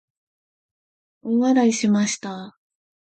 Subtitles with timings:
[1.21, 2.57] 大笑いしました。